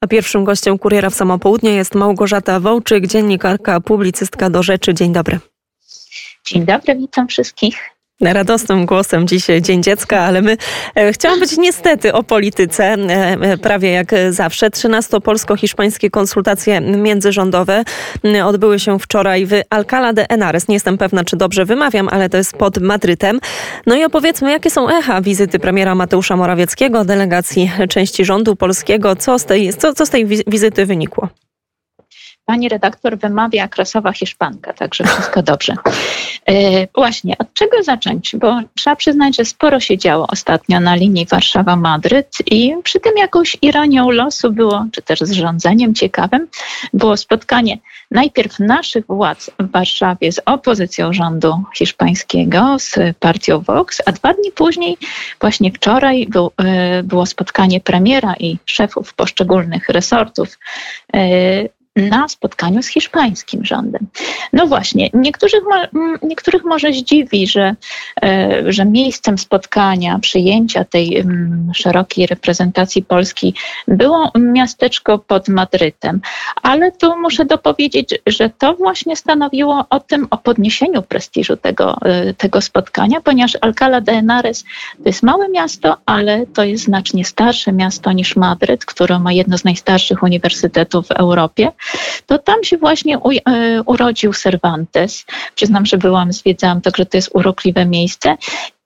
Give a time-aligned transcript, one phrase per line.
[0.00, 4.94] A pierwszym gościem Kuriera w Samo Południe jest Małgorzata Wołczyk, dziennikarka, publicystka do rzeczy.
[4.94, 5.40] Dzień dobry.
[6.44, 10.56] Dzień dobry, witam wszystkich radosnym głosem dzisiaj Dzień Dziecka, ale my
[10.94, 12.96] e, chciałam być niestety o polityce, e,
[13.40, 14.70] e, prawie jak zawsze.
[14.70, 17.84] 13 polsko-hiszpańskie konsultacje międzyrządowe
[18.44, 20.68] odbyły się wczoraj w Alcalá de Henares.
[20.68, 23.40] Nie jestem pewna, czy dobrze wymawiam, ale to jest pod Madrytem.
[23.86, 29.16] No i opowiedzmy, jakie są echa wizyty premiera Mateusza Morawieckiego, delegacji części rządu polskiego.
[29.16, 31.28] Co z tej, co, co z tej wizyty wynikło?
[32.48, 35.74] Pani redaktor wymawia krasowa hiszpanka, także wszystko dobrze.
[36.46, 38.36] E, właśnie, od czego zacząć?
[38.36, 43.56] Bo trzeba przyznać, że sporo się działo ostatnio na linii Warszawa-Madryt i przy tym jakąś
[43.62, 46.48] ironią losu było, czy też zrządzeniem ciekawym,
[46.92, 47.78] było spotkanie
[48.10, 54.52] najpierw naszych władz w Warszawie z opozycją rządu hiszpańskiego, z partią Vox, a dwa dni
[54.52, 54.96] później,
[55.40, 60.58] właśnie wczoraj, był, e, było spotkanie premiera i szefów poszczególnych resortów
[61.14, 64.06] e, na spotkaniu z hiszpańskim rządem.
[64.52, 65.62] No właśnie, niektórych,
[66.22, 67.74] niektórych może zdziwi, że,
[68.22, 71.24] e, że miejscem spotkania, przyjęcia tej
[71.74, 73.54] szerokiej reprezentacji Polski
[73.88, 76.20] było miasteczko pod Madrytem,
[76.62, 82.34] ale tu muszę dopowiedzieć, że to właśnie stanowiło o tym, o podniesieniu prestiżu tego, e,
[82.34, 84.64] tego spotkania, ponieważ Alcalá de Henares
[85.02, 89.58] to jest małe miasto, ale to jest znacznie starsze miasto niż Madryt, które ma jedno
[89.58, 91.72] z najstarszych uniwersytetów w Europie
[92.26, 93.38] to tam się właśnie u, e,
[93.86, 95.24] urodził Cervantes.
[95.54, 98.36] Przyznam, że byłam, zwiedzałam, także to jest urokliwe miejsce.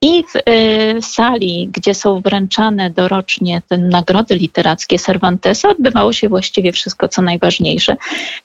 [0.03, 6.71] I w y, sali, gdzie są wręczane dorocznie te nagrody literackie Cervantesa, odbywało się właściwie
[6.71, 7.95] wszystko, co najważniejsze.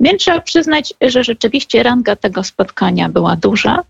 [0.00, 3.84] Więc trzeba przyznać, że rzeczywiście ranga tego spotkania była duża.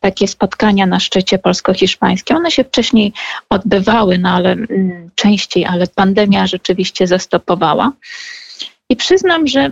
[0.00, 3.12] Takie spotkania na szczycie polsko-hiszpańskim, one się wcześniej
[3.50, 7.92] odbywały, no ale mm, częściej, ale pandemia rzeczywiście zastopowała.
[8.90, 9.70] I przyznam, że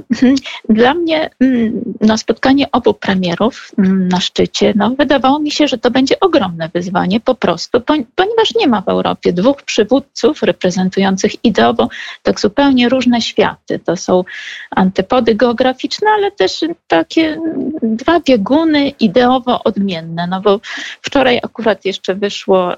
[0.69, 5.78] dla mnie mm, no, spotkanie obu premierów mm, na szczycie, no, wydawało mi się, że
[5.78, 7.81] to będzie ogromne wyzwanie po prostu,
[8.17, 11.89] ponieważ nie ma w Europie dwóch przywódców reprezentujących ideowo
[12.22, 13.78] tak zupełnie różne światy.
[13.78, 14.25] To są
[14.71, 17.41] antypody geograficzne, ale też takie
[17.83, 20.27] dwa bieguny ideowo odmienne.
[20.27, 20.61] No bo
[21.03, 22.77] wczoraj akurat jeszcze wyszło y,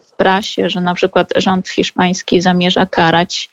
[0.00, 3.50] w prasie, że na przykład rząd hiszpański zamierza karać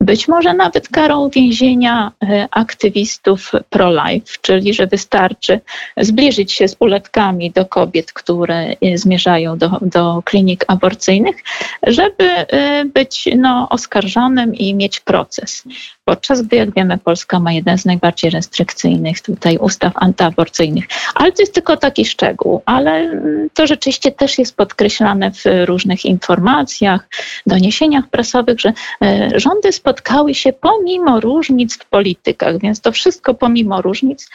[0.00, 5.60] być może nawet karą więzienia e, aktywistów pro-life, czyli że wystarczy
[5.96, 11.36] zbliżyć się z uletkami do kobiet, które e, zmierzają do, do klinik aborcyjnych,
[11.82, 15.64] żeby e, być no, oskarżonym i mieć proces
[16.08, 20.84] podczas gdy, jak wiemy, Polska ma jeden z najbardziej restrykcyjnych tutaj ustaw antyaborcyjnych.
[21.14, 23.22] Ale to jest tylko taki szczegół, ale
[23.54, 27.08] to rzeczywiście też jest podkreślane w różnych informacjach,
[27.46, 28.72] doniesieniach prasowych, że
[29.02, 34.30] e, rządy spotkały się pomimo różnic w politykach, więc to wszystko pomimo różnic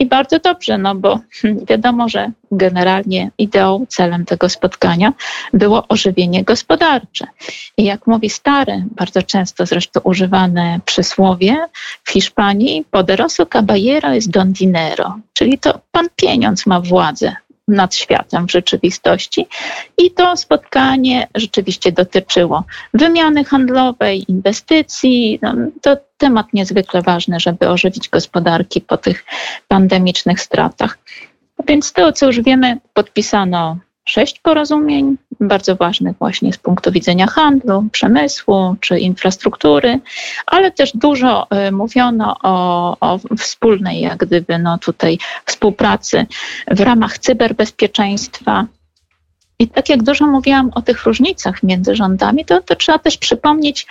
[0.00, 1.20] i bardzo dobrze, no bo
[1.70, 5.12] wiadomo, że generalnie ideą, celem tego spotkania
[5.52, 7.26] było ożywienie gospodarcze.
[7.76, 11.66] I jak mówi stare, bardzo często zresztą używane przysłowie
[12.04, 17.36] w Hiszpanii, poderoso caballero jest don dinero, czyli to pan pieniądz ma władzę
[17.68, 19.46] nad światem w rzeczywistości.
[19.98, 22.64] I to spotkanie rzeczywiście dotyczyło
[22.94, 25.38] wymiany handlowej, inwestycji.
[25.42, 29.24] No, to temat niezwykle ważny, żeby ożywić gospodarki po tych
[29.68, 30.98] pandemicznych stratach.
[31.66, 37.26] Więc z tego, co już wiemy, podpisano sześć porozumień, bardzo ważnych właśnie z punktu widzenia
[37.26, 40.00] handlu, przemysłu czy infrastruktury,
[40.46, 46.26] ale też dużo y, mówiono o, o wspólnej, jak gdyby, no tutaj współpracy
[46.70, 48.66] w ramach cyberbezpieczeństwa.
[49.58, 53.86] I tak jak dużo mówiłam o tych różnicach między rządami, to, to trzeba też przypomnieć,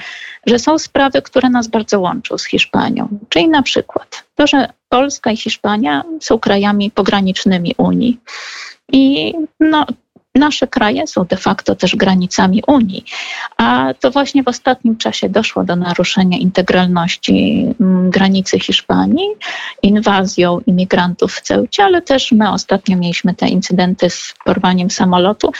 [0.45, 3.07] że są sprawy, które nas bardzo łączą z Hiszpanią.
[3.29, 8.19] Czyli na przykład to, że Polska i Hiszpania są krajami pogranicznymi Unii.
[8.91, 9.85] I no,
[10.35, 13.05] nasze kraje są de facto też granicami Unii,
[13.57, 19.27] a to właśnie w ostatnim czasie doszło do naruszenia integralności mm, granicy Hiszpanii,
[19.83, 25.51] inwazją imigrantów w Ceucie, ale też my ostatnio mieliśmy te incydenty z porwaniem samolotu,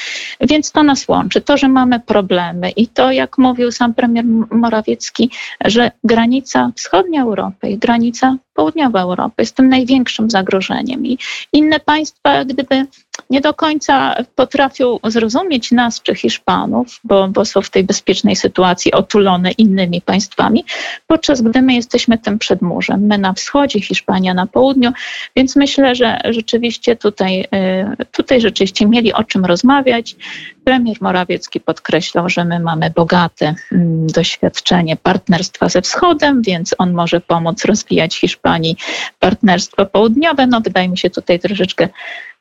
[0.42, 1.42] więc to nas łączy.
[1.42, 5.30] To, że mamy problemy i to, jak mówił sam premier Morawiecki,
[5.66, 11.18] że granica wschodnia Europy i granica południowa Europy jest tym największym zagrożeniem i
[11.54, 12.86] inne państwa gdyby
[13.30, 18.92] nie do końca potrafią zrozumieć nas czy Hiszpanów, bo, bo są w tej bezpiecznej sytuacji
[18.92, 20.66] otulone innymi państwami,
[21.08, 23.08] podczas gdy my jesteśmy tym przedmurzem.
[23.08, 24.92] My na wschodzie, Hiszpania na południu,
[25.36, 30.16] więc myślę, że rzeczywiście tutaj, y, tutaj rzeczywiście mieli o czym rozmawiać.
[30.64, 37.22] Premier Morawiecki podkreślał, że my mamy bogate mm, doświadczenie partnerstwa ze Wschodem, więc on może
[37.22, 38.78] pomóc rozwijać Hiszpanii
[39.20, 40.48] partnerstwo południowe.
[40.48, 41.90] No, wydaje mi się tutaj troszeczkę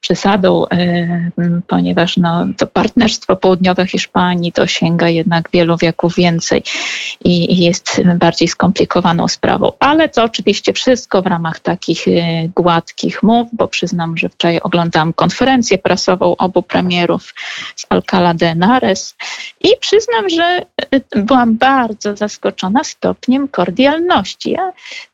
[0.00, 1.30] przesadą, e,
[1.66, 6.62] ponieważ no, to partnerstwo południowe Hiszpanii to sięga jednak wielu wieków więcej
[7.24, 9.72] i, jest bardziej skomplikowaną sprawą.
[9.78, 12.12] Ale to oczywiście wszystko w ramach takich e,
[12.48, 17.34] gładkich mów, bo przyznam, że wczoraj oglądałam konferencję prasową obu premierów
[17.76, 19.16] z Alcalá de Henares
[19.60, 24.56] i przyznam, że e, byłam bardzo zaskoczona stopniem kordialności.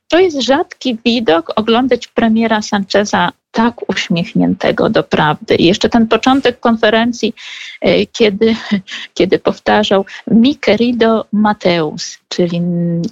[0.08, 5.55] To jest rzadki widok oglądać premiera Sancheza tak uśmiechniętego do prawdy.
[5.55, 7.35] I jeszcze ten początek konferencji,
[7.81, 8.56] e, kiedy,
[9.14, 12.61] kiedy powtarzał mi querido Mateus, czyli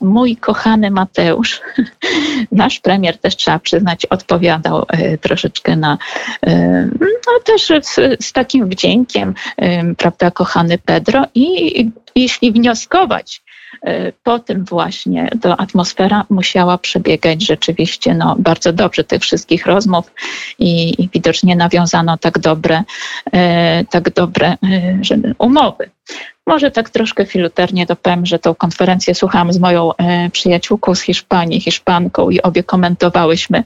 [0.00, 1.60] mój kochany Mateusz.
[2.52, 5.98] Nasz premier też trzeba przyznać, odpowiadał e, troszeczkę na,
[6.46, 9.34] e, no też z, z takim wdziękiem,
[9.98, 11.24] prawda, kochany Pedro.
[11.34, 13.43] I jeśli wnioskować
[13.82, 20.12] E, po tym właśnie to atmosfera musiała przebiegać rzeczywiście no, bardzo dobrze tych wszystkich rozmów
[20.58, 22.82] i, i widocznie nawiązano tak dobre,
[23.32, 24.56] e, tak dobre e,
[25.38, 25.90] umowy.
[26.46, 31.60] Może tak troszkę filuternie dopowiem, że tą konferencję słuchałam z moją e, przyjaciółką z Hiszpanii,
[31.60, 33.64] Hiszpanką i obie komentowałyśmy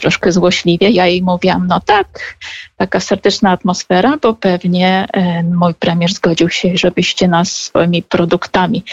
[0.00, 0.90] troszkę złośliwie.
[0.90, 2.36] Ja jej mówiłam, no tak,
[2.76, 8.84] taka serdeczna atmosfera, bo pewnie e, mój premier zgodził się, żebyście nas swoimi produktami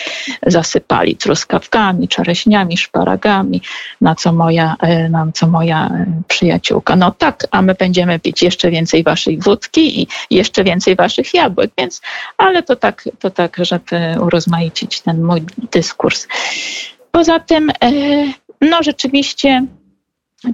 [0.48, 3.62] zasypali, truskawkami, czereśniami, szparagami,
[4.02, 5.90] na co moja, e, na co moja
[6.28, 6.96] przyjaciółka.
[6.96, 11.72] No tak, a my będziemy pić jeszcze więcej waszej wódki i jeszcze więcej waszych jabłek,
[11.78, 12.02] więc,
[12.38, 16.28] ale to tak to tak, żeby urozmaicić ten mój dyskurs.
[17.12, 17.92] Poza tym, e,
[18.62, 19.66] no rzeczywiście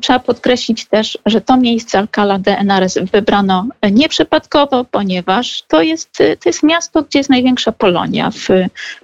[0.02, 6.50] Trzeba podkreślić też, że to miejsce Alcalá de Henares wybrano nieprzypadkowo, ponieważ to jest, to
[6.50, 8.48] jest miasto, gdzie jest największa Polonia w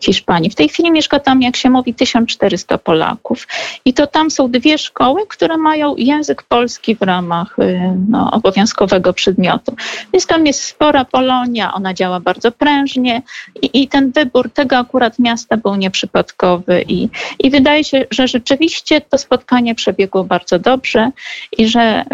[0.03, 0.49] Hiszpanii.
[0.49, 3.47] W tej chwili mieszka tam, jak się mówi, 1400 Polaków.
[3.85, 7.79] I to tam są dwie szkoły, które mają język polski w ramach y,
[8.09, 9.75] no, obowiązkowego przedmiotu.
[10.13, 13.21] Więc tam jest spora Polonia, ona działa bardzo prężnie
[13.61, 16.81] i, i ten wybór tego akurat miasta był nieprzypadkowy.
[16.87, 21.11] I, I wydaje się, że rzeczywiście to spotkanie przebiegło bardzo dobrze dobrze
[21.57, 22.05] i że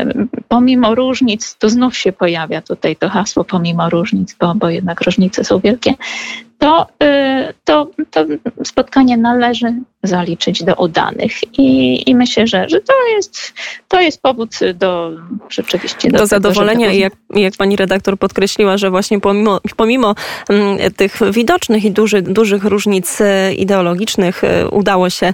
[0.47, 5.43] pomimo różnic, tu znów się pojawia tutaj to hasło pomimo różnic, bo, bo jednak różnice
[5.43, 5.93] są wielkie,
[6.57, 8.25] to, y, to, to
[8.63, 9.73] spotkanie należy
[10.03, 11.57] zaliczyć do udanych.
[11.59, 13.53] I, i myślę, że, że to, jest,
[13.87, 15.11] to jest powód do
[15.49, 16.91] rzeczywiście do, do zadowolenia.
[16.91, 20.15] I jak, jak pani redaktor podkreśliła, że właśnie pomimo, pomimo
[20.49, 25.33] mm, tych widocznych i duży, dużych różnic e, ideologicznych e, udało się,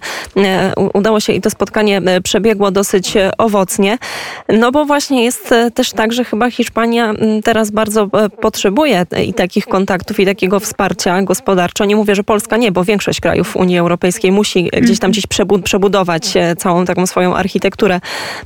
[0.94, 3.98] udało się i to spotkanie przebiegło dosyć owocnie.
[4.50, 8.08] No bo właśnie jest też tak, że chyba Hiszpania mm, teraz bardzo
[8.42, 11.86] potrzebuje i takich kontaktów i takiego wsparcia gospodarczo.
[11.86, 15.24] Nie mówię, że Polska nie, bo większość krajów Unii Europejskiej musi gdzieś tam gdzieś
[15.64, 18.00] przebudować e, całą taką swoją architekturę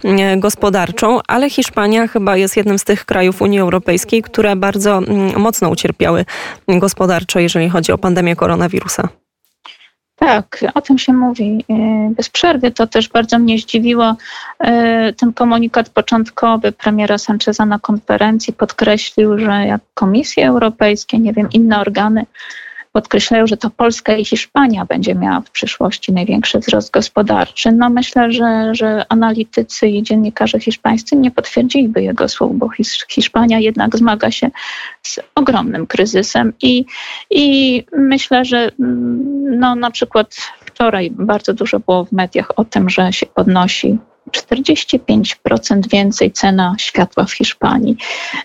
[0.03, 5.39] e, gospodarczą, ale Hiszpania chyba jest jednym z tych krajów Unii Europejskiej, które bardzo mm,
[5.39, 6.25] mocno ucierpiały
[6.67, 9.26] gospodarczo, jeżeli chodzi o pandemię koronawirusa.
[10.19, 11.73] Tak, o tym się mówi e,
[12.15, 12.71] bez przerwy.
[12.71, 14.15] To też bardzo mnie zdziwiło.
[15.17, 21.79] Ten komunikat początkowy premiera Sancheza na konferencji podkreślił, że jak Komisja Europejska, nie wiem, inne
[21.79, 22.25] organy
[22.97, 27.71] podkreślają, że to Polska i Hiszpania będzie miała w przyszłości największy wzrost gospodarczy.
[27.71, 32.69] No myślę, że, że analitycy i dziennikarze hiszpańscy nie potwierdziliby jego słów, bo
[33.09, 34.49] Hiszpania jednak zmaga się
[35.03, 36.85] z ogromnym kryzysem i,
[37.29, 40.35] i myślę, że mm, no, na przykład
[40.65, 43.97] wczoraj bardzo dużo było w mediach o tym, że się podnosi
[44.31, 47.97] 45% więcej cena światła w Hiszpanii.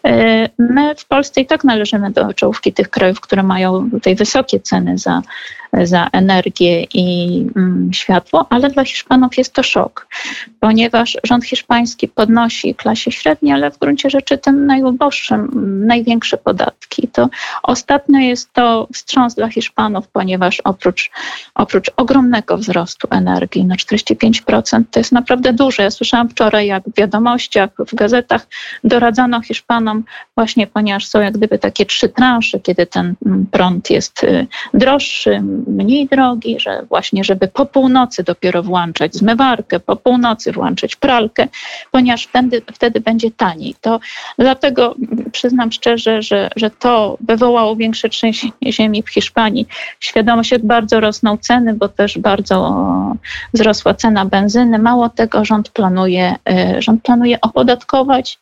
[0.05, 4.61] E, my w Polsce i tak należymy do czołówki tych krajów, które mają tutaj wysokie
[4.61, 5.23] ceny za
[5.73, 10.07] za energię i mm, światło, ale dla Hiszpanów jest to szok,
[10.61, 15.51] ponieważ rząd hiszpański podnosi klasie średniej, ale w gruncie rzeczy tym najuboższym
[15.87, 17.09] największe podatki.
[17.09, 17.29] To
[17.63, 21.11] ostatnio jest to wstrząs dla Hiszpanów, ponieważ oprócz,
[21.55, 25.83] oprócz ogromnego wzrostu energii na 45%, to jest naprawdę duże.
[25.83, 28.47] Ja słyszałam wczoraj, jak w wiadomościach, w gazetach
[28.85, 30.05] doradzano Hiszpanom
[30.37, 35.43] właśnie, ponieważ są jak gdyby takie trzy transze, kiedy ten mm, prąd jest y, droższy,
[35.67, 41.49] mniej drogi, że właśnie, żeby po północy dopiero włączać zmywarkę, po północy włączać pralkę,
[41.91, 43.75] ponieważ wtedy, wtedy będzie taniej.
[43.81, 44.01] To
[44.39, 44.95] dlatego
[45.33, 49.67] przyznam szczerze, że, że to wywołało większe trzęsienie ziemi w Hiszpanii.
[50.01, 52.57] Świadomość, jak bardzo rosną ceny, bo też bardzo
[53.55, 54.79] wzrosła cena benzyny.
[54.79, 58.39] Mało tego, rząd planuje, e, rząd planuje opodatkować,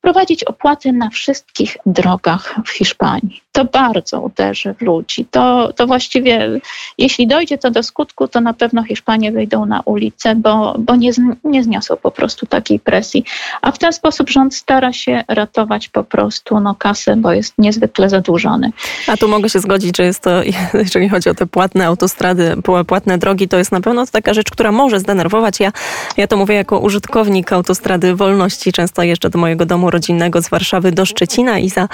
[0.00, 3.40] wprowadzić opłaty na wszystkich drogach w Hiszpanii.
[3.52, 5.26] to bardzo uderzy w ludzi.
[5.30, 6.60] To, to właściwie,
[6.98, 11.10] jeśli dojdzie to do skutku, to na pewno Hiszpanie wyjdą na ulicę, bo, bo nie,
[11.44, 13.24] nie zniosą po prostu takiej presji.
[13.62, 18.08] A w ten sposób rząd stara się ratować po prostu no, kasę, bo jest niezwykle
[18.08, 18.72] zadłużony.
[19.06, 20.42] A tu mogę się zgodzić, że jest to,
[20.84, 24.72] jeżeli chodzi o te płatne autostrady, płatne drogi, to jest na pewno taka rzecz, która
[24.72, 25.60] może zdenerwować.
[25.60, 25.72] Ja,
[26.16, 28.72] ja to mówię jako użytkownik autostrady Wolności.
[28.72, 31.88] Często jeżdżę do mojego domu rodzinnego z Warszawy do Szczecina i za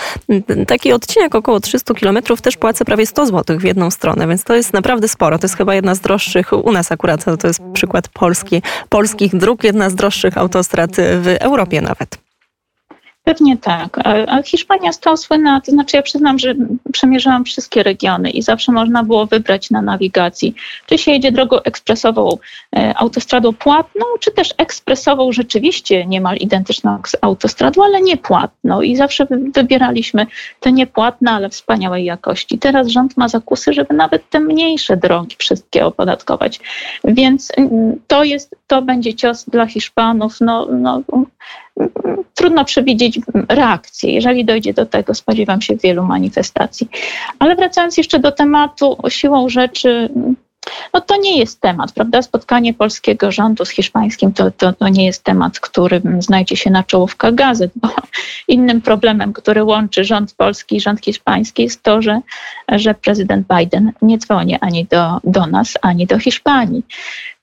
[0.66, 4.54] taki odcinek około 300 kilometrów też płacę prawie 100 zł w jedną stronę, więc to
[4.54, 5.38] jest naprawdę sporo.
[5.38, 9.64] To jest chyba jedna z droższych, u nas akurat to jest przykład Polski, polskich dróg,
[9.64, 12.25] jedna z droższych autostrad w Europie nawet.
[13.26, 13.98] Pewnie tak.
[14.26, 16.54] A Hiszpania stała słynna, to znaczy ja przyznam, że
[16.92, 20.54] przemierzałam wszystkie regiony i zawsze można było wybrać na nawigacji,
[20.86, 22.38] czy się jedzie drogą ekspresową,
[22.76, 28.80] e, autostradą płatną, czy też ekspresową, rzeczywiście niemal identyczną z autostradą, ale niepłatną.
[28.80, 30.26] I zawsze wybieraliśmy
[30.60, 32.58] te niepłatne, ale wspaniałej jakości.
[32.58, 36.60] Teraz rząd ma zakusy, żeby nawet te mniejsze drogi wszystkie opodatkować.
[37.04, 40.36] Więc mm, to jest, to będzie cios dla Hiszpanów.
[40.40, 41.02] No, no,
[42.34, 44.12] trudno przewidzieć reakcję.
[44.12, 46.88] Jeżeli dojdzie do tego, spodziewam się wielu manifestacji.
[47.38, 50.08] Ale wracając jeszcze do tematu, siłą rzeczy,
[50.94, 52.22] no to nie jest temat, prawda?
[52.22, 56.84] Spotkanie polskiego rządu z hiszpańskim to, to, to nie jest temat, który znajdzie się na
[56.84, 57.88] czołówkach gazet, bo
[58.48, 62.20] innym problemem, który łączy rząd polski i rząd hiszpański jest to, że,
[62.68, 66.82] że prezydent Biden nie dzwoni ani do, do nas, ani do Hiszpanii.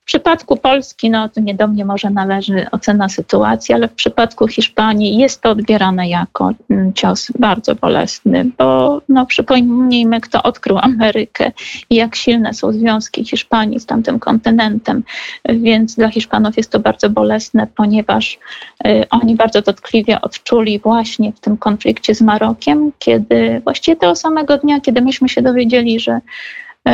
[0.03, 4.47] W przypadku Polski, no to nie do mnie może należy ocena sytuacji, ale w przypadku
[4.47, 11.51] Hiszpanii jest to odbierane jako mm, cios bardzo bolesny, bo no, przypomnijmy, kto odkrył Amerykę
[11.89, 15.03] i jak silne są związki Hiszpanii z tamtym kontynentem,
[15.49, 18.39] więc dla Hiszpanów jest to bardzo bolesne, ponieważ
[18.87, 24.57] y, oni bardzo dotkliwie odczuli właśnie w tym konflikcie z Marokiem, kiedy właściwie tego samego
[24.57, 26.21] dnia, kiedy myśmy się dowiedzieli, że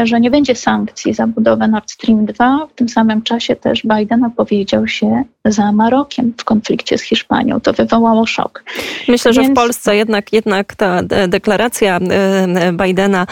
[0.04, 2.68] że nie będzie sankcji za budowę Nord Stream 2.
[2.72, 7.60] W tym samym czasie też Biden opowiedział się za Marokiem w konflikcie z Hiszpanią.
[7.60, 8.64] To wywołało szok.
[9.08, 9.48] Myślę, Więc...
[9.48, 13.28] że w Polsce jednak, jednak ta deklaracja e, Bidena,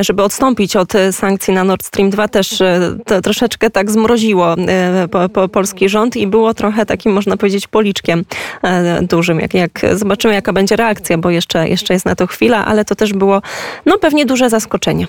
[0.00, 5.28] żeby odstąpić od sankcji na Nord Stream 2 też e, troszeczkę tak zmroziło e, po,
[5.28, 8.24] po polski rząd i było trochę takim, można powiedzieć, policzkiem
[9.02, 9.40] dużym.
[9.40, 12.94] Jak, jak zobaczymy, jaka będzie reakcja, bo jeszcze, jeszcze jest na to chwila, ale to
[12.94, 13.42] też było
[13.86, 15.06] no, pewnie duże zaskoczenie.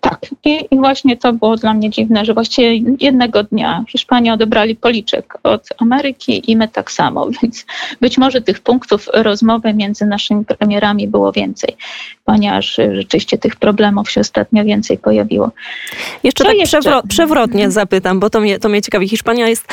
[0.00, 0.26] Tak.
[0.44, 5.38] I, I, właśnie to było dla mnie dziwne, że właściwie jednego dnia Hiszpanie odebrali policzek
[5.42, 7.66] od Ameryki i my tak samo, więc
[8.00, 11.76] być może tych punktów rozmowy między naszymi premierami było więcej,
[12.30, 15.50] ponieważ rzeczywiście tych problemów się ostatnio więcej pojawiło.
[16.22, 16.80] Jeszcze Co tak jeszcze?
[16.80, 19.08] Przewro przewrotnie zapytam, bo to mnie, to mnie ciekawi.
[19.08, 19.64] Hiszpania jest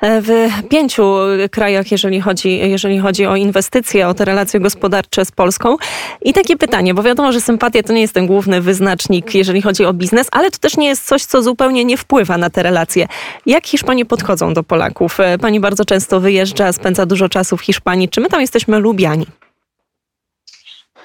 [0.00, 1.14] e, w pięciu
[1.50, 5.76] krajach, jeżeli chodzi, jeżeli chodzi o inwestycje, o te relacje gospodarcze z Polską.
[6.22, 9.84] I takie pytanie, bo wiadomo, że sympatia to nie jest ten główny wyznacznik, jeżeli chodzi
[9.84, 13.06] o biznes, ale to też nie jest coś, co zupełnie nie wpływa na te relacje.
[13.46, 15.20] Jak Hiszpanie podchodzą do Polaków?
[15.20, 18.08] E, pani bardzo często wyjeżdża, spędza dużo czasu w Hiszpanii.
[18.08, 19.26] Czy my tam jesteśmy lubiani?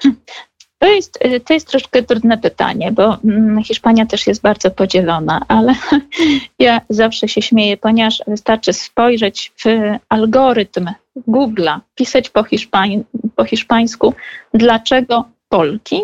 [0.82, 5.40] To jest, e, to jest troszkę trudne pytanie, bo mm, Hiszpania też jest bardzo podzielona,
[5.48, 5.74] ale
[6.58, 9.66] ja zawsze się śmieję, ponieważ wystarczy spojrzeć w
[10.08, 10.90] algorytm
[11.28, 13.04] Google'a, pisać po, hiszpań,
[13.36, 14.14] po hiszpańsku,
[14.54, 16.02] dlaczego Polki,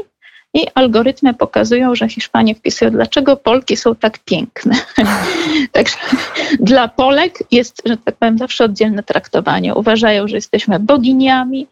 [0.54, 4.74] i algorytmy pokazują, że Hiszpanie wpisują, dlaczego Polki są tak piękne.
[5.72, 5.96] Także
[6.60, 9.74] dla Polek jest, że tak powiem, zawsze oddzielne traktowanie.
[9.74, 11.66] Uważają, że jesteśmy boginiami,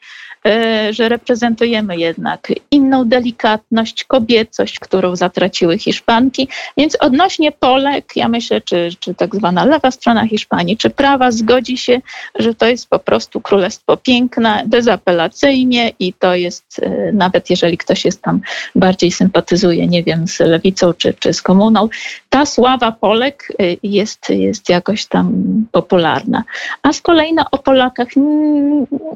[0.91, 6.49] że reprezentujemy jednak inną delikatność, kobiecość, którą zatraciły Hiszpanki.
[6.77, 11.79] Więc odnośnie Polek, ja myślę, czy, czy tak zwana lewa strona Hiszpanii, czy prawa zgodzi
[11.79, 12.01] się,
[12.35, 18.05] że to jest po prostu królestwo piękne, bezapelacyjnie i to jest, e, nawet jeżeli ktoś
[18.05, 18.41] jest tam
[18.75, 21.89] bardziej sympatyzuje, nie wiem, z lewicą czy, czy z komuną,
[22.31, 25.33] ta sława Polek e, jest, jest jakoś tam
[25.73, 26.45] popularna.
[26.83, 28.09] A z kolei no, o Polakach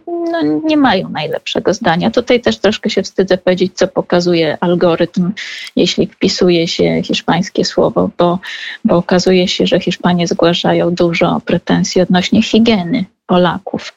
[0.06, 2.10] no, nie mają najlepszego zdania.
[2.10, 5.32] Tutaj też troszkę się wstydzę powiedzieć, co pokazuje algorytm,
[5.76, 8.38] jeśli wpisuje się hiszpańskie słowo, bo,
[8.84, 13.94] bo okazuje się, że Hiszpanie zgłaszają dużo pretensji odnośnie higieny Polaków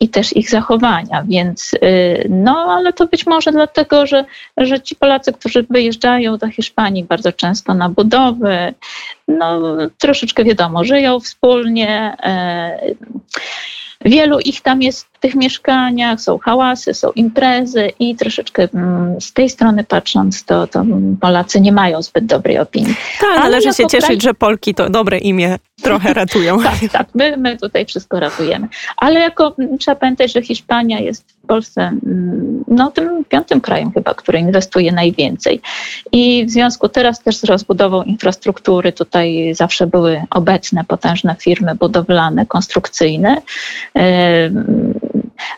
[0.00, 1.24] i też ich zachowania.
[1.28, 1.78] Więc y,
[2.30, 4.24] no, ale to być może dlatego, że,
[4.56, 8.74] że ci Polacy, którzy wyjeżdżają do Hiszpanii bardzo często na budowę,
[9.28, 12.16] no troszeczkę wiadomo, żyją wspólnie.
[12.22, 12.94] E,
[14.04, 19.50] wielu ich tam jest tych mieszkaniach, są hałasy, są imprezy i troszeczkę mm, z tej
[19.50, 20.84] strony patrząc, to, to
[21.20, 22.94] Polacy nie mają zbyt dobrej opinii.
[23.20, 24.20] Tak, należy się cieszyć, kraj...
[24.20, 26.62] że Polki to dobre imię trochę ratują.
[26.62, 28.68] tak, tak, my, my tutaj wszystko ratujemy.
[28.96, 34.14] Ale jako trzeba pamiętać, że Hiszpania jest w Polsce mm, no, tym piątym krajem chyba,
[34.14, 35.60] który inwestuje najwięcej.
[36.12, 42.46] I w związku teraz też z rozbudową infrastruktury tutaj zawsze były obecne potężne firmy budowlane,
[42.46, 43.42] konstrukcyjne.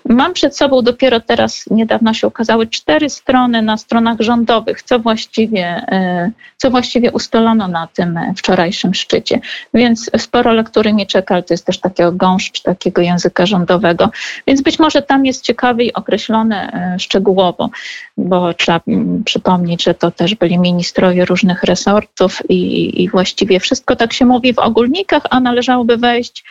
[0.09, 5.67] Mam przed sobą dopiero teraz, niedawno się ukazały cztery strony na stronach rządowych, co właściwie,
[5.67, 9.41] e, co właściwie ustalono na tym wczorajszym szczycie.
[9.75, 14.11] Więc sporo lektury mnie czeka, ale to jest też takiego gąszcz takiego języka rządowego.
[14.47, 17.71] Więc być może tam jest ciekawiej określone szczegółowo,
[18.17, 18.81] bo trzeba
[19.25, 24.55] przypomnieć, że to też byli ministrowie różnych resortów i, i właściwie wszystko tak się mówi
[24.55, 26.45] w ogólnikach, a należałoby wejść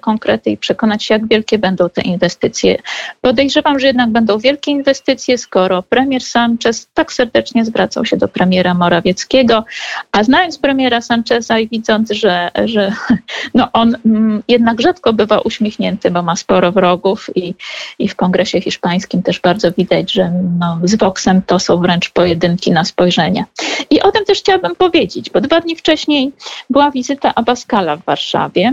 [0.00, 2.78] konkrety i przekonać się, jak wielkie będą te inwestycje.
[3.20, 8.74] Podejrzewam, że jednak będą wielkie inwestycje, skoro premier Sanchez tak serdecznie zwracał się do premiera
[8.74, 9.64] Morawieckiego,
[10.12, 12.92] a znając premiera Sancheza i widząc, że, że
[13.54, 17.54] no on mm, jednak rzadko bywa uśmiechnięty, bo ma sporo wrogów i,
[17.98, 22.70] i w kongresie hiszpańskim też bardzo widać, że no, z Voxem to są wręcz pojedynki
[22.70, 23.44] na spojrzenie.
[23.90, 26.32] I o tym też chciałabym powiedzieć, bo dwa dni wcześniej
[26.70, 28.72] była wizyta Abaskala w Warszawie.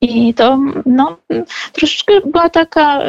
[0.00, 1.16] I to no,
[1.72, 3.00] troszeczkę była taka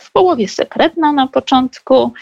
[0.00, 2.12] w połowie sekretna na początku.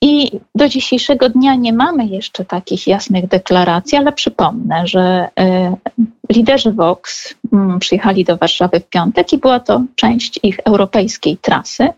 [0.00, 6.72] I do dzisiejszego dnia nie mamy jeszcze takich jasnych deklaracji, ale przypomnę, że y, liderzy
[6.72, 11.88] Vox y, przyjechali do Warszawy w piątek i była to część ich europejskiej trasy,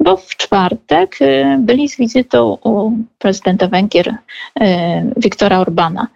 [0.00, 4.16] bo w czwartek y, byli z wizytą u prezydenta Węgier
[5.16, 6.06] Viktora Orbana.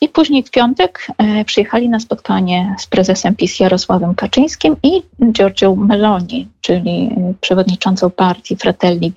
[0.00, 5.02] I później w piątek e, przyjechali na spotkanie z prezesem PiS Jarosławem Kaczyńskim i
[5.32, 9.12] Giorgio Meloni, czyli e, przewodniczącą partii Fratelli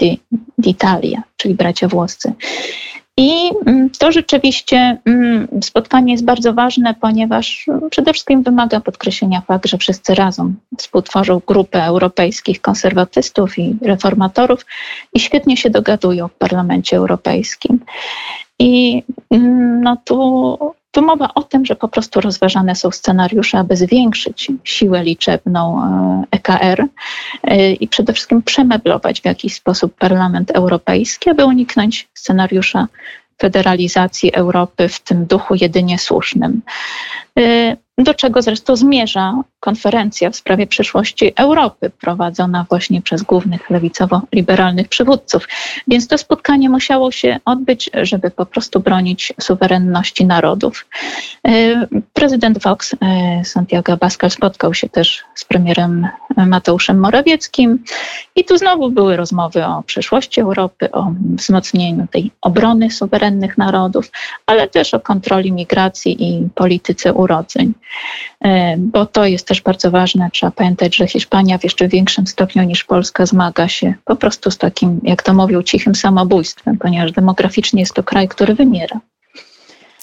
[0.59, 2.33] d'Italia, czyli bracia włoscy.
[3.17, 9.67] I mm, to rzeczywiście mm, spotkanie jest bardzo ważne, ponieważ przede wszystkim wymaga podkreślenia fakt,
[9.67, 14.65] że wszyscy razem współtworzą grupę europejskich konserwatystów i reformatorów
[15.13, 17.79] i świetnie się dogadują w Parlamencie Europejskim.
[18.61, 20.57] I mm, no tu,
[20.91, 25.81] tu mowa o tym, że po prostu rozważane są scenariusze, aby zwiększyć siłę liczebną
[26.31, 26.87] EKR e
[27.43, 32.87] e, i przede wszystkim przemeblować w jakiś sposób Parlament Europejski, aby uniknąć scenariusza
[33.41, 36.61] federalizacji Europy w tym duchu jedynie słusznym.
[38.03, 45.47] Do czego zresztą zmierza konferencja w sprawie przyszłości Europy, prowadzona właśnie przez głównych lewicowo-liberalnych przywódców.
[45.87, 50.87] Więc to spotkanie musiało się odbyć, żeby po prostu bronić suwerenności narodów.
[51.47, 51.51] E,
[52.13, 57.83] prezydent Vox, e, Santiago Abascal, spotkał się też z premierem Mateuszem Morawieckim
[58.35, 64.11] i tu znowu były rozmowy o przyszłości Europy, o wzmocnieniu tej obrony suwerennych narodów,
[64.45, 67.73] ale też o kontroli migracji i polityce urodzeń.
[68.41, 70.29] E, bo to jest też bardzo ważne.
[70.33, 74.57] Trzeba pamiętać, że Hiszpania w jeszcze większym stopniu niż Polska zmaga się po prostu z
[74.57, 78.99] takim, jak to mówią, cichym samobójstwem, ponieważ demograficznie jest to kraj, który wymiera.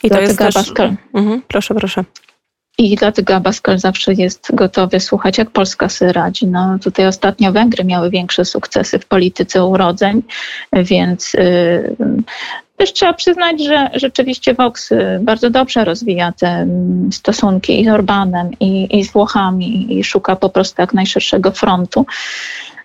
[0.03, 0.88] I to Dlatego jest też...
[1.14, 2.05] Mhm, proszę, proszę.
[2.79, 6.46] I dlatego Abascal zawsze jest gotowy słuchać, jak Polska sobie radzi.
[6.46, 10.22] No, tutaj ostatnio Węgry miały większe sukcesy w polityce urodzeń,
[10.72, 11.96] więc y,
[12.79, 17.88] też trzeba przyznać, że rzeczywiście Vox y, bardzo dobrze rozwija te mm, stosunki i z
[17.88, 22.07] Orbanem, i, i z Włochami, i szuka po prostu jak najszerszego frontu.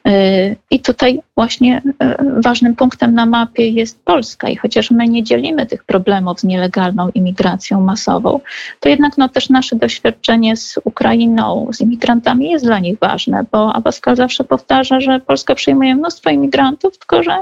[0.07, 4.49] Y, I tutaj właśnie y, ważnym punktem na mapie jest Polska.
[4.49, 8.39] I chociaż my nie dzielimy tych problemów z nielegalną imigracją masową,
[8.79, 13.73] to jednak no, też nasze doświadczenie z Ukrainą, z imigrantami jest dla nich ważne, bo
[13.73, 17.37] Abaskal zawsze powtarza, że Polska przyjmuje mnóstwo imigrantów, tylko że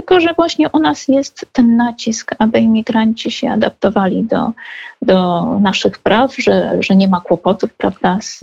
[0.00, 4.52] tylko, że właśnie u nas jest ten nacisk, aby imigranci się adaptowali do,
[5.02, 8.42] do naszych praw, że, że nie ma kłopotów prawda, z,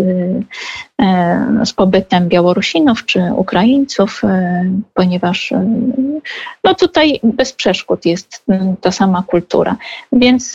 [1.01, 5.65] e, z pobytem Białorusinów czy Ukraińców, e, ponieważ e,
[6.63, 8.45] no tutaj bez przeszkód jest
[8.81, 9.75] ta sama kultura.
[10.11, 10.53] Więc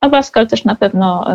[0.00, 1.26] Abaskal też na pewno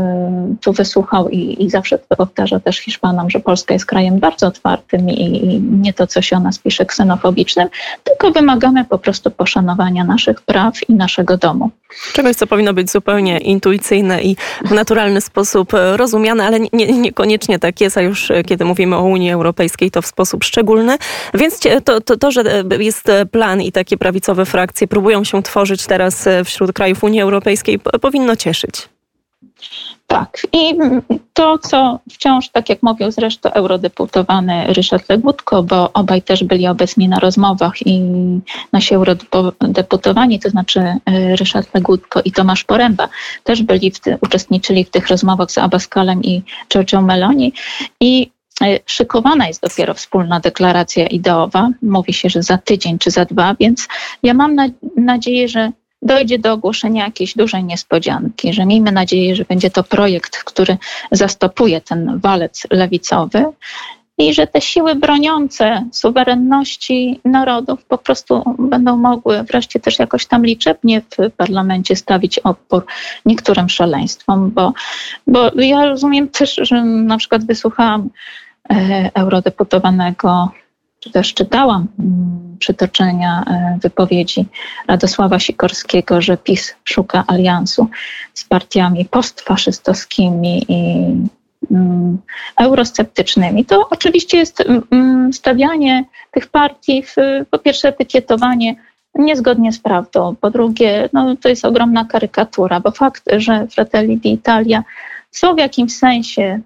[0.62, 5.46] tu wysłuchał i, i zawsze powtarza też Hiszpanom, że Polska jest krajem bardzo otwartym i,
[5.46, 7.68] i nie to, co się o nas pisze, ksenofobicznym,
[8.04, 11.72] tylko wymagamy po prostu poszanowania naszych praw i naszego domu.
[12.14, 17.82] Czegoś, co powinno być zupełnie intuicyjne i w naturalny sposób rozumiane, ale nie, niekoniecznie tak
[17.82, 20.98] jest, a już kiedy mówimy o Unii Europejskiej, to w sposób szczególny.
[21.34, 22.44] Więc to, to, to, że
[22.80, 28.36] jest plan i takie prawicowe frakcje próbują się tworzyć teraz wśród krajów Unii Europejskiej, powinno
[28.36, 28.90] cieszyć.
[30.12, 30.48] Tak.
[30.54, 30.76] I
[31.34, 37.10] to, co wciąż, tak jak mówił zresztą eurodeputowany Ryszard Legutko, bo obaj też byli obecni
[37.10, 38.02] na rozmowach i
[38.74, 43.10] nasi eurodeputowani, to znaczy e, Ryszard Legutko i Tomasz Poręba,
[43.44, 46.44] też byli w ty, uczestniczyli w tych rozmowach z Abaskalem i
[46.74, 47.54] Giorgio Meloni
[48.00, 51.70] i e, Szykowana jest dopiero wspólna deklaracja ideowa.
[51.82, 53.88] Mówi się, że za tydzień czy za dwa, więc
[54.24, 54.56] ja mam
[54.98, 55.72] nadzieję, że
[56.02, 60.78] dojdzie do ogłoszenia jakiejś dużej niespodzianki, że miejmy nadzieję, że będzie to projekt, który
[61.12, 63.46] zastopuje ten walec lewicowy
[64.18, 70.46] i że te siły broniące suwerenności narodów po prostu będą mogły wreszcie też jakoś tam
[70.46, 72.86] liczebnie w parlamencie stawić opór
[73.26, 74.74] niektórym szaleństwom, bo,
[75.28, 78.10] bo ja rozumiem też, że na przykład wysłuchałam
[78.70, 80.52] e, eurodeputowanego
[81.02, 84.46] czy też czytałam mm, przytoczenia e, wypowiedzi
[84.88, 87.88] Radosława Sikorskiego, że PiS szuka aliansu
[88.34, 91.06] z partiami postfaszystowskimi i
[91.72, 92.18] mm,
[92.58, 93.66] eurosceptycznymi.
[93.66, 97.16] To oczywiście jest mm, stawianie tych partii, w,
[97.50, 98.76] po pierwsze etykietowanie
[99.16, 104.84] niezgodnie z prawdą, po drugie no, to jest ogromna karykatura, bo fakt, że Fratelli d'Italia
[105.32, 106.60] są w jakimś sensie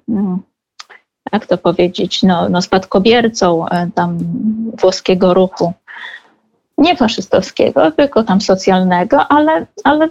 [1.31, 4.17] jak to powiedzieć, no, no spadkobiercą e, tam
[4.81, 5.73] włoskiego ruchu,
[6.77, 10.09] nie faszystowskiego, tylko tam socjalnego, ale, ale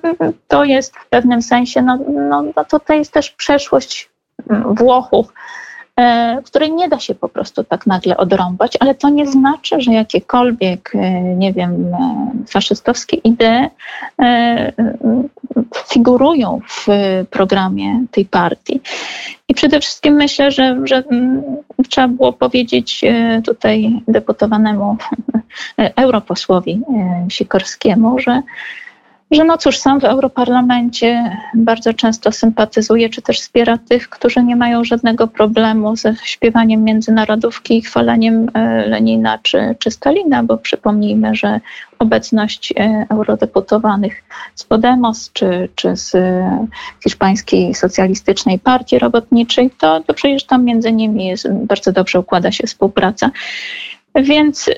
[0.49, 1.99] to jest w pewnym sensie, no,
[2.29, 4.11] no, no to, to jest też przeszłość
[4.51, 5.33] mm, Włochów,
[6.01, 9.93] e, której nie da się po prostu tak nagle odrąbać, ale to nie znaczy, że
[9.93, 11.97] jakiekolwiek, e, nie wiem,
[12.49, 13.71] faszystowskie idee
[15.93, 16.87] figurują w
[17.31, 18.81] programie tej partii.
[19.49, 21.43] I przede wszystkim myślę, że, że mm,
[21.89, 24.97] trzeba było powiedzieć e, tutaj deputowanemu
[25.79, 28.43] europosłowi e, Sikorskiemu, że
[29.35, 34.57] że no cóż, sam w Europarlamencie bardzo często sympatyzuje, czy też wspiera tych, którzy nie
[34.57, 41.35] mają żadnego problemu ze śpiewaniem międzynarodówki i chwaleniem e, Lenina czy, czy Stalina, bo przypomnijmy,
[41.35, 41.61] że
[41.99, 46.67] obecność e, eurodeputowanych z Podemos czy, czy z e,
[47.03, 52.67] Hiszpańskiej Socjalistycznej Partii Robotniczej, to, to przecież tam między nimi jest, bardzo dobrze układa się
[52.67, 53.31] współpraca.
[54.15, 54.71] Więc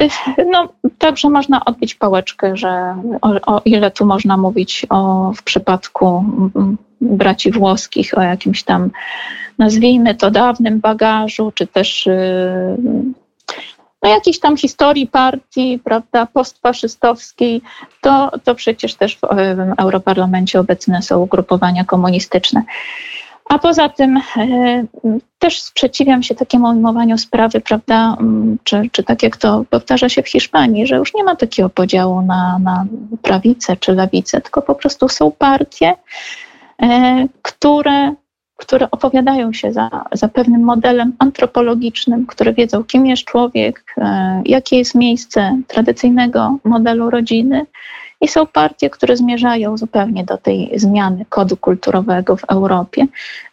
[0.51, 0.68] no,
[0.99, 6.25] także można odbić pałeczkę, że o, o, ile tu można mówić o, w przypadku
[7.01, 8.90] braci włoskich o jakimś tam,
[9.59, 12.77] nazwijmy to, dawnym bagażu, czy też y,
[14.03, 17.62] no, jakiejś tam historii partii, prawda, postfaszystowskiej,
[18.01, 19.25] to, to przecież też w
[19.79, 22.62] Europarlamencie obecne są ugrupowania komunistyczne.
[23.48, 24.85] A poza tym e,
[25.38, 28.16] też sprzeciwiam się takiemu ujmowaniu sprawy, prawda,
[28.64, 32.22] czy, czy tak jak to powtarza się w Hiszpanii, że już nie ma takiego podziału
[32.22, 32.87] na, na
[33.22, 35.94] prawicę czy lewicę, tylko po prostu są partie,
[36.82, 38.14] e, które,
[38.56, 44.78] które opowiadają się za, za pewnym modelem antropologicznym, które wiedzą, kim jest człowiek, e, jakie
[44.78, 47.66] jest miejsce tradycyjnego modelu rodziny
[48.20, 53.07] i są partie, które zmierzają zupełnie do tej zmiany kodu kulturowego w Europie.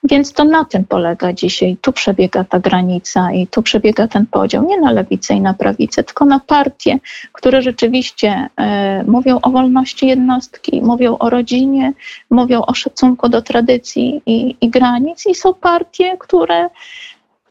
[0.04, 1.78] Więc to na tym polega dzisiaj.
[1.82, 4.68] Tu przebiega ta granica i tu przebiega ten podział.
[4.68, 7.00] Nie na lewicę i na prawicę, tylko na partie,
[7.32, 11.94] które rzeczywiście e, mówią o wolności jednostki, mówią o rodzinie,
[12.30, 15.26] mówią o szacunku do tradycji i, i granic.
[15.26, 16.70] I są partie, które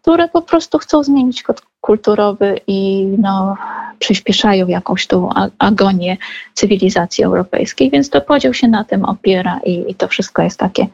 [0.03, 3.57] które po prostu chcą zmienić kod kulturowy i no,
[3.99, 6.17] przyspieszają jakąś tą agonię
[6.55, 10.87] cywilizacji europejskiej, więc to podział się na tym opiera i, i to wszystko jest takie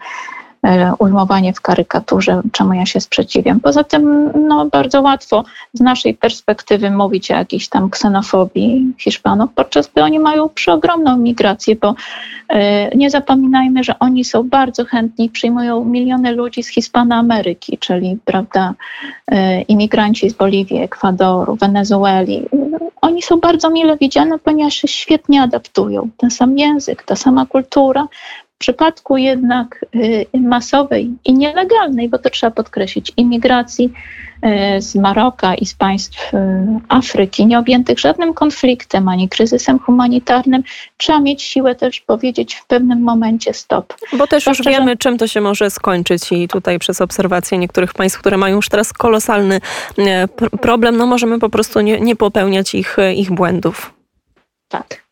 [0.98, 3.60] ujmowanie w karykaturze, czemu ja się sprzeciwiam.
[3.60, 9.88] Poza tym no, bardzo łatwo z naszej perspektywy mówić o jakiejś tam ksenofobii Hiszpanów, podczas
[9.88, 11.94] gdy oni mają przeogromną migrację, bo
[12.48, 18.74] e, nie zapominajmy, że oni są bardzo chętni, przyjmują miliony ludzi z Hiszpanoameryki, czyli prawda,
[19.30, 22.48] e, imigranci z Boliwii, Ekwadoru, Wenezueli.
[23.00, 26.08] Oni są bardzo mile widziane, ponieważ się świetnie adaptują.
[26.16, 28.06] Ten sam język, ta sama kultura,
[28.58, 33.92] w przypadku jednak y, masowej i nielegalnej, bo to trzeba podkreślić, imigracji
[34.76, 36.36] y, z Maroka i z państw y,
[36.88, 40.62] Afryki, nie objętych żadnym konfliktem ani kryzysem humanitarnym,
[40.96, 43.94] trzeba mieć siłę też powiedzieć w pewnym momencie stop.
[44.12, 48.18] Bo też już wiemy, czym to się może skończyć i tutaj przez obserwację niektórych państw,
[48.18, 49.60] które mają już teraz kolosalny
[50.60, 53.94] problem, no możemy po prostu nie, nie popełniać ich, ich błędów.
[54.68, 55.07] Tak.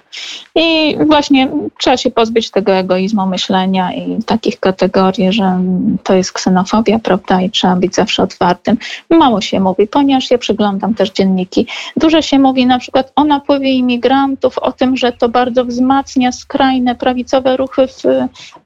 [0.54, 5.60] I właśnie trzeba się pozbyć tego egoizmu myślenia i takich kategorii, że
[6.02, 8.76] to jest ksenofobia, prawda, i trzeba być zawsze otwartym.
[9.10, 11.66] Mało się mówi, ponieważ ja przyglądam też dzienniki.
[11.96, 16.94] Dużo się mówi na przykład o napływie imigrantów, o tym, że to bardzo wzmacnia skrajne
[16.94, 18.02] prawicowe ruchy w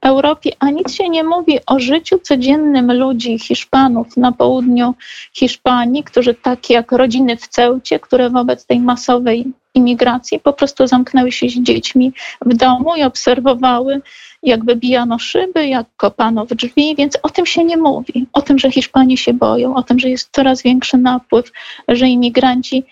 [0.01, 4.93] Europie, a nic się nie mówi o życiu codziennym ludzi, Hiszpanów na południu
[5.33, 11.31] Hiszpanii, którzy tak jak rodziny w Ceucie, które wobec tej masowej imigracji po prostu zamknęły
[11.31, 12.13] się z dziećmi
[12.45, 14.01] w domu i obserwowały,
[14.43, 18.27] jak wybijano szyby, jak kopano w drzwi, więc o tym się nie mówi.
[18.33, 21.51] O tym, że Hiszpanie się boją, o tym, że jest coraz większy napływ,
[21.87, 22.83] że imigranci.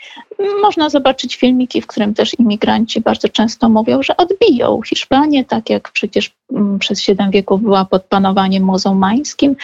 [0.61, 5.91] Można zobaczyć filmiki, w którym też imigranci bardzo często mówią, że odbiją Hiszpanię, tak jak
[5.91, 9.55] przecież mm, przez siedem wieków była pod panowaniem muzułmańskim,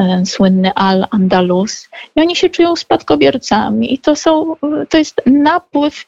[0.00, 1.88] e, słynny Al-Andalus.
[2.16, 3.94] I oni się czują spadkobiercami.
[3.94, 4.56] I to, są,
[4.88, 6.06] to jest napływ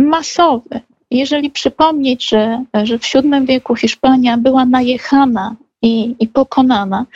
[0.00, 0.80] masowy.
[1.10, 7.06] Jeżeli przypomnieć, że, że w VII wieku Hiszpania była najechana i, i pokonana,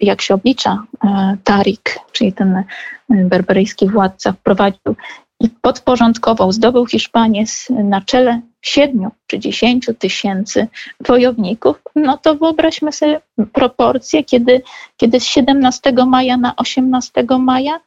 [0.00, 2.64] jak się oblicza, e, Tarik, czyli ten e,
[3.08, 4.96] berberyjski władca, wprowadził
[5.40, 10.68] i podporządkował, zdobył Hiszpanię na czele siedmiu czy dziesięciu tysięcy
[11.00, 13.20] wojowników, no to wyobraźmy sobie
[13.52, 14.62] proporcje, kiedy,
[14.96, 17.80] kiedy z 17 maja na 18 maja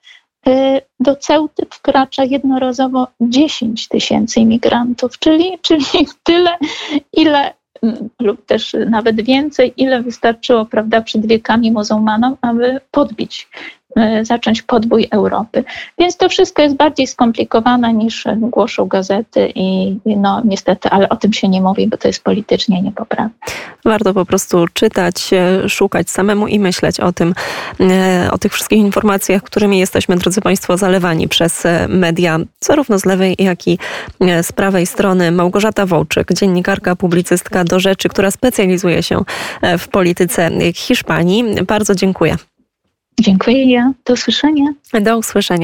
[1.00, 5.86] do Ceuty wkracza jednorazowo 10 tysięcy imigrantów, czyli, czyli
[6.24, 6.58] tyle,
[7.14, 7.54] ile
[8.22, 13.48] lub też nawet więcej, ile wystarczyło prawda, przed wiekami muzułmanom, aby podbić
[14.22, 15.64] zacząć podbój Europy.
[15.98, 21.34] Więc to wszystko jest bardziej skomplikowane niż głoszą gazety i no niestety, ale o tym
[21.34, 23.30] się nie mówi, bo to jest politycznie niepoprawne.
[23.86, 27.34] Warto po prostu czytać, e, szukać samemu i myśleć o tym,
[27.80, 33.36] e, o tych wszystkich informacjach, którymi jesteśmy, drodzy Państwo, zalewani przez media, zarówno z lewej,
[33.40, 33.78] jak i
[34.42, 35.32] z prawej strony.
[35.32, 39.22] Małgorzata Wołczyk, dziennikarka, publicystka do rzeczy, która specjalizuje się
[39.80, 41.46] w polityce Hiszpanii.
[41.68, 42.36] Bardzo dziękuję.
[43.20, 43.92] Dziękuję.
[44.06, 44.66] Do usłyszenia.
[45.02, 45.64] Do usłyszenia.